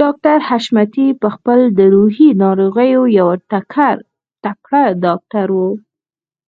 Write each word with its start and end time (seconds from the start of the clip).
ډاکټر 0.00 0.38
حشمتي 0.48 1.08
په 1.22 1.28
خپله 1.34 1.64
د 1.78 1.80
روحي 1.94 2.28
ناروغيو 2.42 3.02
يو 3.18 3.28
تکړه 4.44 4.84
ډاکټر 5.04 5.48
و. 5.58 5.60